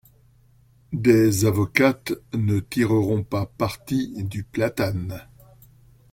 [0.93, 5.27] Des avocates ne tireront pas parti du platane.